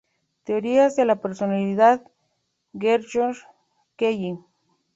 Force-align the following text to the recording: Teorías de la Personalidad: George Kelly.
Teorías 0.45 0.95
de 0.95 1.05
la 1.05 1.17
Personalidad: 1.17 2.01
George 2.73 3.43
Kelly. 3.97 4.39